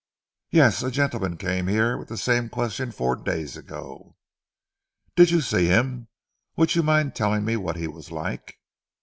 [0.49, 4.15] "Yes, a gentleman came here with the same question four days ago."
[5.15, 6.07] "Did you see him?
[6.57, 8.57] Would you mind telling me what he was like?"